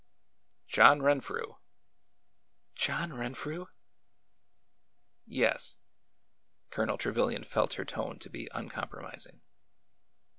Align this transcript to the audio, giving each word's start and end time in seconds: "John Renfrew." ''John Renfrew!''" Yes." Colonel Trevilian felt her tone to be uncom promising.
"John 0.75 1.03
Renfrew." 1.03 1.57
''John 2.75 3.15
Renfrew!''" 3.19 3.67
Yes." 5.41 5.77
Colonel 6.71 6.97
Trevilian 6.97 7.43
felt 7.43 7.75
her 7.75 7.85
tone 7.85 8.17
to 8.17 8.29
be 8.31 8.49
uncom 8.51 8.89
promising. 8.89 9.41